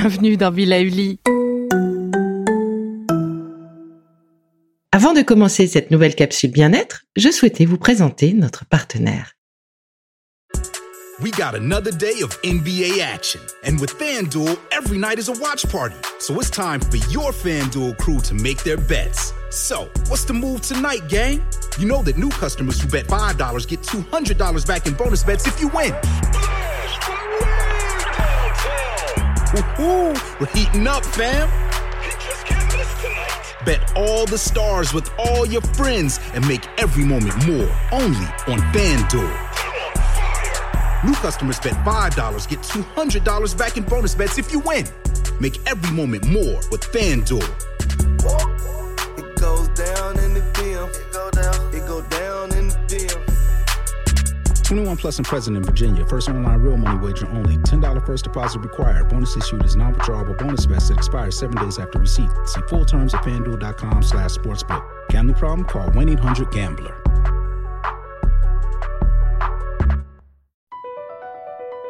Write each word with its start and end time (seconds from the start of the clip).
bienvenue 0.00 0.36
dans 0.36 0.52
Villa 0.52 0.80
Uli. 0.80 1.18
Avant 4.92 5.12
de 5.12 5.22
commencer 5.22 5.66
cette 5.66 5.90
nouvelle 5.90 6.14
capsule 6.14 6.52
bien-être, 6.52 7.02
je 7.16 7.30
souhaitais 7.30 7.64
vous 7.64 7.78
présenter 7.78 8.32
notre 8.32 8.64
partenaire. 8.64 9.34
We 11.20 11.32
got 11.32 11.56
another 11.56 11.90
day 11.90 12.22
of 12.22 12.40
NBA 12.44 13.00
action. 13.02 13.40
And 13.64 13.80
with 13.80 13.90
FanDuel, 13.98 14.56
every 14.70 14.98
night 14.98 15.18
is 15.18 15.28
a 15.28 15.32
watch 15.32 15.66
party. 15.68 15.96
So 16.20 16.38
it's 16.38 16.48
time 16.48 16.80
for 16.80 16.98
your 17.10 17.32
FanDuel 17.32 17.98
crew 17.98 18.20
to 18.20 18.34
make 18.34 18.62
their 18.62 18.76
bets. 18.76 19.32
So, 19.50 19.88
what's 20.06 20.24
the 20.26 20.32
move 20.32 20.60
tonight, 20.60 21.08
gang? 21.08 21.42
You 21.76 21.88
know 21.88 22.04
that 22.04 22.16
new 22.16 22.30
customers 22.30 22.80
who 22.80 22.86
bet 22.86 23.08
$5 23.08 23.66
get 23.66 23.80
$200 23.82 24.64
back 24.64 24.86
in 24.86 24.94
bonus 24.94 25.24
bets 25.24 25.48
if 25.48 25.60
you 25.60 25.66
win. 25.74 25.92
Woohoo! 29.48 30.40
We're 30.40 30.46
heating 30.48 30.86
up, 30.86 31.04
fam! 31.06 31.48
Bet 33.64 33.92
all 33.96 34.26
the 34.26 34.36
stars 34.36 34.92
with 34.92 35.10
all 35.18 35.46
your 35.46 35.62
friends 35.62 36.20
and 36.34 36.46
make 36.46 36.66
every 36.76 37.04
moment 37.04 37.34
more 37.46 37.68
only 37.90 38.26
on 38.46 38.58
FanDuel. 38.72 39.48
New 41.02 41.14
customers 41.14 41.58
bet 41.60 41.72
$5 41.84 42.48
get 42.48 42.58
$200 42.58 43.56
back 43.56 43.78
in 43.78 43.84
bonus 43.84 44.14
bets 44.14 44.36
if 44.36 44.52
you 44.52 44.60
win. 44.60 44.84
Make 45.40 45.58
every 45.66 45.96
moment 45.96 46.26
more 46.26 46.60
with 46.70 46.82
FanDuel. 46.82 47.48
21 54.68 54.98
plus 54.98 55.16
and 55.16 55.26
present 55.26 55.56
in 55.56 55.62
Virginia. 55.62 56.04
First 56.04 56.28
online 56.28 56.60
real 56.60 56.76
money 56.76 56.98
wager 56.98 57.26
only. 57.28 57.56
$10 57.56 58.04
first 58.04 58.24
deposit 58.24 58.58
required. 58.58 59.08
Bonus 59.08 59.34
issued 59.34 59.64
is 59.64 59.76
non-withdrawable 59.76 60.36
bonus 60.36 60.66
vest 60.66 60.88
that 60.88 60.98
expires 60.98 61.38
seven 61.38 61.56
days 61.56 61.78
after 61.78 61.98
receipt. 61.98 62.28
See 62.44 62.60
full 62.68 62.84
terms 62.84 63.14
at 63.14 63.24
fanduel.com 63.24 64.02
slash 64.02 64.32
sportsbook. 64.32 64.86
Gambling 65.08 65.38
problem? 65.38 65.66
Call 65.66 65.88
1-800-GAMBLER. 65.92 66.94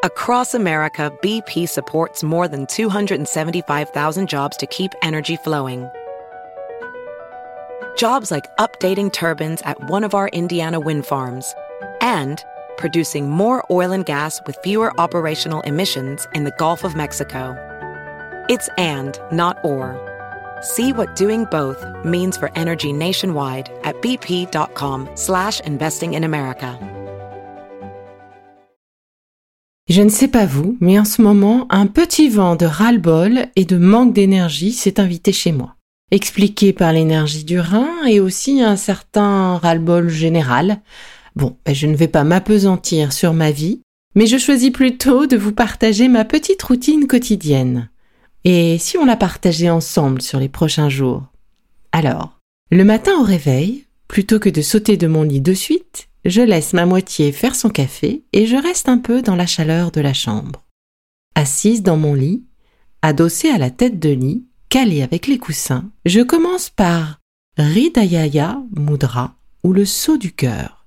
Across 0.04 0.54
America, 0.54 1.12
BP 1.20 1.68
supports 1.68 2.22
more 2.22 2.46
than 2.46 2.64
275,000 2.68 4.28
jobs 4.28 4.56
to 4.56 4.66
keep 4.68 4.92
energy 5.02 5.36
flowing. 5.38 5.90
Jobs 7.96 8.30
like 8.30 8.44
updating 8.58 9.12
turbines 9.12 9.62
at 9.62 9.90
one 9.90 10.04
of 10.04 10.14
our 10.14 10.28
Indiana 10.28 10.78
wind 10.78 11.04
farms 11.04 11.52
and 12.00 12.44
producing 12.78 13.28
more 13.28 13.66
oil 13.70 13.92
and 13.92 14.06
gas 14.06 14.40
with 14.46 14.56
fewer 14.62 14.98
operational 14.98 15.60
emissions 15.62 16.26
in 16.34 16.44
the 16.44 16.54
Gulf 16.56 16.84
of 16.84 16.96
Mexico. 16.96 17.54
It's 18.48 18.70
and, 18.78 19.20
not 19.30 19.58
or. 19.62 19.96
See 20.62 20.92
what 20.92 21.14
doing 21.16 21.44
both 21.50 21.84
means 22.04 22.38
for 22.38 22.50
energy 22.54 22.92
nationwide 22.92 23.70
at 23.84 24.00
bp.com 24.00 25.10
slash 25.14 25.60
investing 25.60 26.14
in 26.14 26.24
America. 26.24 26.78
Je 29.88 30.02
ne 30.02 30.10
sais 30.10 30.28
pas 30.28 30.44
vous, 30.44 30.76
mais 30.80 30.98
en 30.98 31.06
ce 31.06 31.22
moment, 31.22 31.66
un 31.70 31.86
petit 31.86 32.28
vent 32.28 32.56
de 32.56 32.66
ras-le-bol 32.66 33.46
et 33.56 33.64
de 33.64 33.78
manque 33.78 34.12
d'énergie 34.12 34.72
s'est 34.72 35.00
invité 35.00 35.32
chez 35.32 35.50
moi. 35.50 35.76
Expliqué 36.10 36.74
par 36.74 36.92
l'énergie 36.92 37.44
du 37.44 37.58
rein 37.58 38.04
et 38.06 38.20
aussi 38.20 38.60
un 38.60 38.76
certain 38.76 39.56
ras-le-bol 39.56 40.10
général. 40.10 40.82
Bon, 41.38 41.56
ben, 41.64 41.72
je 41.72 41.86
ne 41.86 41.94
vais 41.94 42.08
pas 42.08 42.24
m'apesantir 42.24 43.12
sur 43.12 43.32
ma 43.32 43.52
vie, 43.52 43.80
mais 44.16 44.26
je 44.26 44.38
choisis 44.38 44.70
plutôt 44.70 45.26
de 45.26 45.36
vous 45.36 45.52
partager 45.52 46.08
ma 46.08 46.24
petite 46.24 46.60
routine 46.64 47.06
quotidienne. 47.06 47.90
Et 48.42 48.76
si 48.78 48.98
on 48.98 49.04
la 49.04 49.14
partageait 49.14 49.70
ensemble 49.70 50.20
sur 50.20 50.40
les 50.40 50.48
prochains 50.48 50.88
jours? 50.88 51.28
Alors, 51.92 52.40
le 52.72 52.82
matin 52.82 53.12
au 53.20 53.22
réveil, 53.22 53.84
plutôt 54.08 54.40
que 54.40 54.48
de 54.48 54.62
sauter 54.62 54.96
de 54.96 55.06
mon 55.06 55.22
lit 55.22 55.40
de 55.40 55.54
suite, 55.54 56.08
je 56.24 56.40
laisse 56.40 56.72
ma 56.72 56.86
moitié 56.86 57.30
faire 57.30 57.54
son 57.54 57.70
café 57.70 58.24
et 58.32 58.48
je 58.48 58.56
reste 58.56 58.88
un 58.88 58.98
peu 58.98 59.22
dans 59.22 59.36
la 59.36 59.46
chaleur 59.46 59.92
de 59.92 60.00
la 60.00 60.14
chambre. 60.14 60.64
Assise 61.36 61.84
dans 61.84 61.96
mon 61.96 62.14
lit, 62.14 62.42
adossée 63.00 63.50
à 63.50 63.58
la 63.58 63.70
tête 63.70 64.00
de 64.00 64.10
lit, 64.10 64.44
calée 64.70 65.02
avec 65.02 65.28
les 65.28 65.38
coussins, 65.38 65.88
je 66.04 66.20
commence 66.20 66.68
par 66.68 67.20
Ridayaya 67.58 68.60
Mudra 68.76 69.36
ou 69.62 69.72
le 69.72 69.84
saut 69.84 70.16
du 70.16 70.32
cœur. 70.32 70.77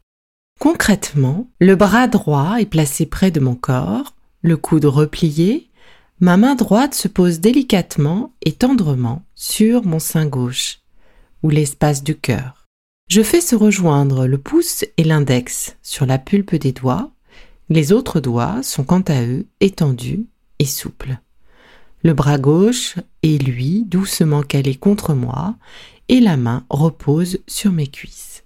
Concrètement, 0.61 1.49
le 1.59 1.75
bras 1.75 2.07
droit 2.07 2.57
est 2.59 2.67
placé 2.67 3.07
près 3.07 3.31
de 3.31 3.39
mon 3.39 3.55
corps, 3.55 4.13
le 4.43 4.57
coude 4.57 4.85
replié, 4.85 5.71
ma 6.19 6.37
main 6.37 6.53
droite 6.53 6.93
se 6.93 7.07
pose 7.07 7.39
délicatement 7.39 8.35
et 8.43 8.51
tendrement 8.51 9.23
sur 9.33 9.83
mon 9.83 9.97
sein 9.97 10.27
gauche, 10.27 10.81
ou 11.41 11.49
l'espace 11.49 12.03
du 12.03 12.15
cœur. 12.15 12.67
Je 13.09 13.23
fais 13.23 13.41
se 13.41 13.55
rejoindre 13.55 14.27
le 14.27 14.37
pouce 14.37 14.85
et 14.97 15.03
l'index 15.03 15.77
sur 15.81 16.05
la 16.05 16.19
pulpe 16.19 16.53
des 16.53 16.73
doigts. 16.73 17.09
Les 17.69 17.91
autres 17.91 18.19
doigts 18.19 18.61
sont 18.61 18.83
quant 18.83 19.01
à 19.07 19.23
eux 19.23 19.47
étendus 19.61 20.27
et 20.59 20.65
souples. 20.65 21.17
Le 22.03 22.13
bras 22.13 22.37
gauche 22.37 22.97
est 23.23 23.41
lui 23.41 23.83
doucement 23.87 24.43
calé 24.43 24.75
contre 24.75 25.15
moi 25.15 25.55
et 26.07 26.19
la 26.19 26.37
main 26.37 26.67
repose 26.69 27.39
sur 27.47 27.71
mes 27.71 27.87
cuisses. 27.87 28.40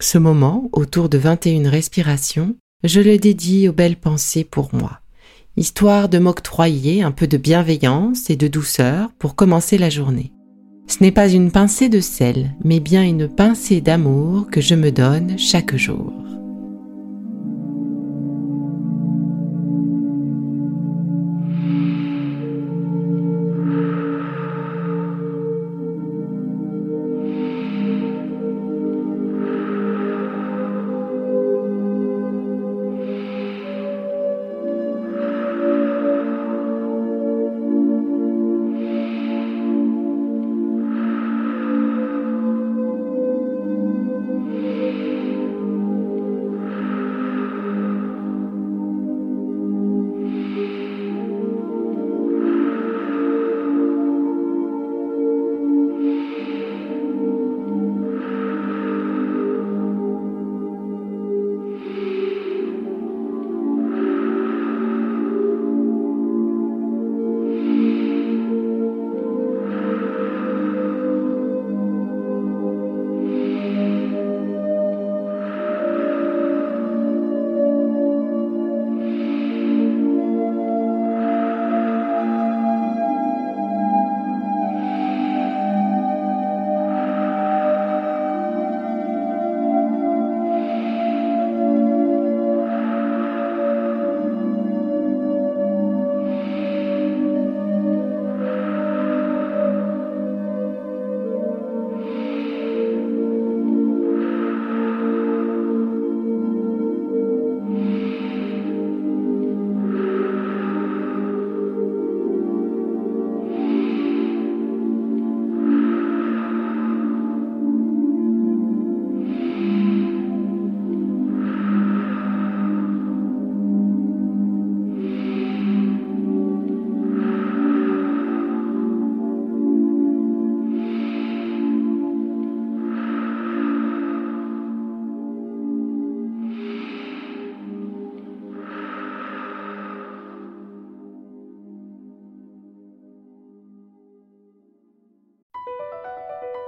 Ce 0.00 0.18
moment, 0.18 0.68
autour 0.72 1.08
de 1.08 1.18
21 1.18 1.70
respirations, 1.70 2.56
je 2.82 3.00
le 3.00 3.16
dédie 3.16 3.68
aux 3.68 3.72
belles 3.72 3.96
pensées 3.96 4.44
pour 4.44 4.74
moi, 4.74 5.00
histoire 5.56 6.08
de 6.08 6.18
m'octroyer 6.18 7.02
un 7.02 7.12
peu 7.12 7.26
de 7.26 7.36
bienveillance 7.36 8.28
et 8.28 8.36
de 8.36 8.48
douceur 8.48 9.10
pour 9.18 9.34
commencer 9.34 9.78
la 9.78 9.90
journée. 9.90 10.32
Ce 10.86 11.02
n'est 11.02 11.12
pas 11.12 11.28
une 11.28 11.50
pincée 11.50 11.88
de 11.88 12.00
sel, 12.00 12.54
mais 12.62 12.80
bien 12.80 13.02
une 13.02 13.28
pincée 13.28 13.80
d'amour 13.80 14.48
que 14.50 14.60
je 14.60 14.74
me 14.74 14.90
donne 14.90 15.38
chaque 15.38 15.76
jour. 15.76 16.12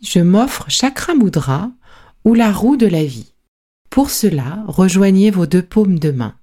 Je 0.00 0.20
m'offre 0.20 0.64
Chakra 0.68 1.14
Mudra 1.14 1.70
ou 2.24 2.34
la 2.34 2.52
roue 2.52 2.76
de 2.76 2.86
la 2.86 3.04
vie. 3.04 3.32
Pour 3.90 4.10
cela, 4.10 4.64
rejoignez 4.66 5.30
vos 5.30 5.46
deux 5.46 5.62
paumes 5.62 5.98
de 5.98 6.10
main. 6.10 6.36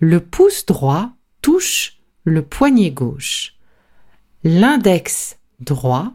Le 0.00 0.20
pouce 0.20 0.66
droit 0.66 1.10
touche 1.42 1.98
le 2.24 2.42
poignet 2.42 2.90
gauche. 2.90 3.54
L'index 4.44 5.38
droit 5.60 6.12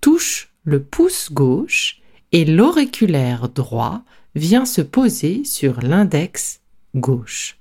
touche 0.00 0.52
le 0.64 0.82
pouce 0.82 1.30
gauche 1.32 2.00
et 2.32 2.44
l'auriculaire 2.44 3.48
droit 3.48 4.02
vient 4.34 4.66
se 4.66 4.80
poser 4.80 5.44
sur 5.44 5.80
l'index 5.80 6.60
gauche. 6.94 7.58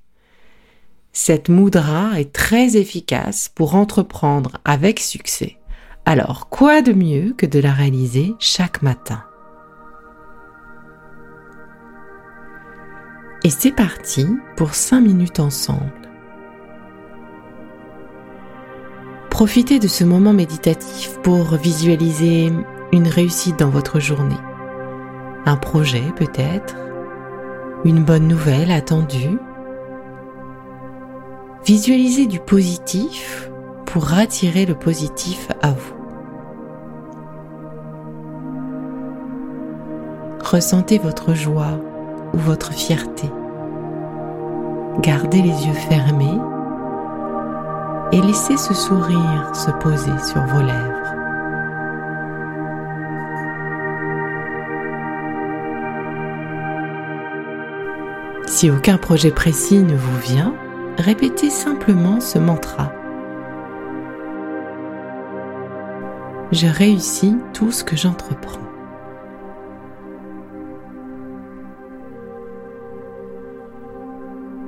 Cette 1.13 1.49
moudra 1.49 2.19
est 2.19 2.33
très 2.33 2.77
efficace 2.77 3.49
pour 3.53 3.75
entreprendre 3.75 4.57
avec 4.65 4.99
succès. 4.99 5.57
Alors, 6.07 6.49
quoi 6.49 6.83
de 6.83 6.93
mieux 6.93 7.33
que 7.35 7.47
de 7.47 7.59
la 7.59 7.71
réaliser 7.71 8.35
chaque 8.37 8.83
matin? 8.83 9.23
Et 13.43 13.49
c'est 13.49 13.71
parti 13.71 14.27
pour 14.55 14.75
5 14.75 15.01
minutes 15.01 15.39
ensemble. 15.39 15.91
Profitez 19.31 19.79
de 19.79 19.87
ce 19.87 20.03
moment 20.03 20.31
méditatif 20.31 21.17
pour 21.23 21.55
visualiser 21.55 22.51
une 22.91 23.07
réussite 23.07 23.57
dans 23.57 23.69
votre 23.69 23.99
journée. 23.99 24.37
Un 25.47 25.57
projet 25.57 26.03
peut-être, 26.15 26.75
une 27.83 28.03
bonne 28.03 28.27
nouvelle 28.27 28.71
attendue? 28.71 29.39
Visualisez 31.65 32.27
du 32.27 32.39
positif 32.39 33.49
pour 33.95 34.13
attirer 34.13 34.65
le 34.65 34.75
positif 34.75 35.47
à 35.61 35.71
vous. 35.71 35.95
Ressentez 40.43 40.97
votre 40.97 41.33
joie 41.33 41.79
ou 42.33 42.37
votre 42.37 42.73
fierté. 42.73 43.29
Gardez 44.99 45.41
les 45.41 45.65
yeux 45.65 45.73
fermés 45.87 46.37
et 48.11 48.19
laissez 48.19 48.57
ce 48.57 48.73
sourire 48.73 49.55
se 49.55 49.71
poser 49.71 50.19
sur 50.29 50.41
vos 50.41 50.61
lèvres. 50.61 51.15
Si 58.45 58.69
aucun 58.69 58.97
projet 58.97 59.31
précis 59.31 59.79
ne 59.79 59.95
vous 59.95 60.19
vient, 60.19 60.53
répétez 60.97 61.49
simplement 61.49 62.19
ce 62.19 62.39
mantra. 62.39 62.91
Je 66.55 66.67
réussis 66.67 67.35
tout 67.51 67.69
ce 67.69 67.83
que 67.83 67.97
j'entreprends. 67.97 68.61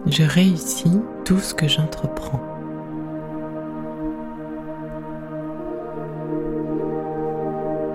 Je 0.05 0.23
réussis 0.23 1.01
tout 1.23 1.39
ce 1.39 1.53
que 1.53 1.65
j'entreprends. 1.69 2.41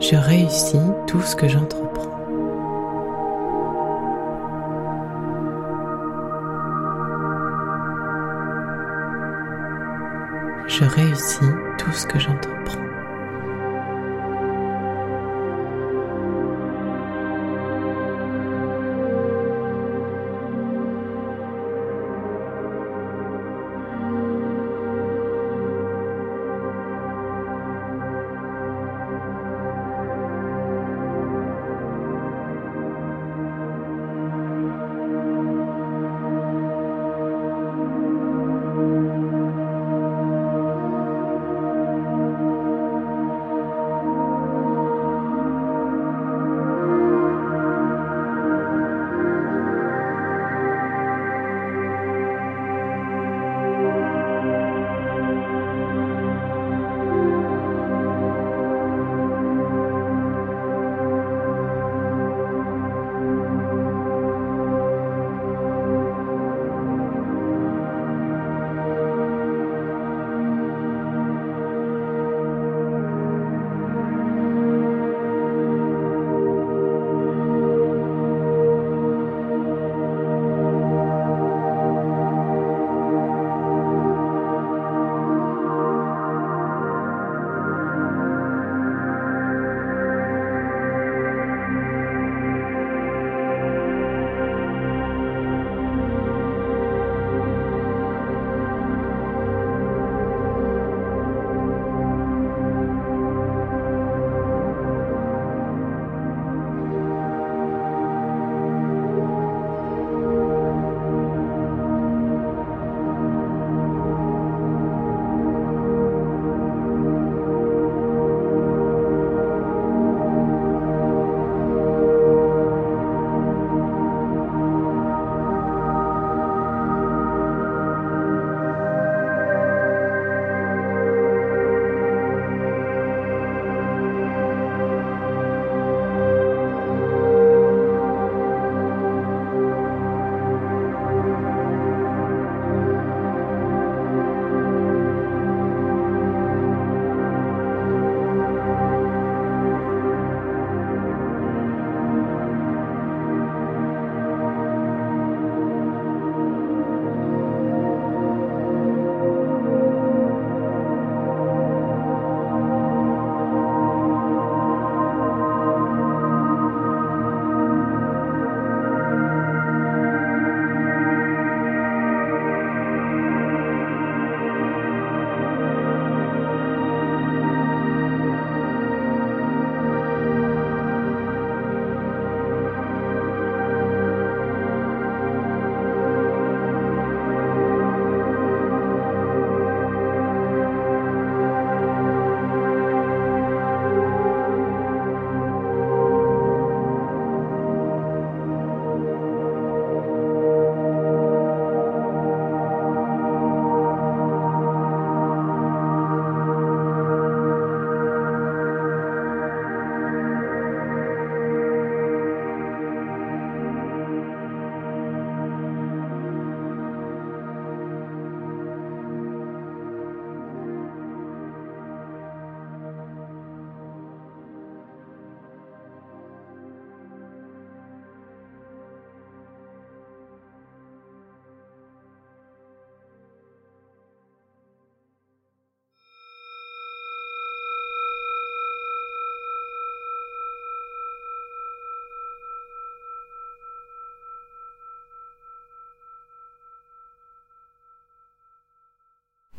Je 0.00 0.16
réussis 0.16 0.80
tout 1.06 1.20
ce 1.20 1.36
que 1.36 1.48
j'entreprends. 1.48 2.16
Je 10.66 10.84
réussis 10.84 11.52
tout 11.76 11.92
ce 11.92 12.06
que 12.06 12.18
j'entreprends. 12.18 12.61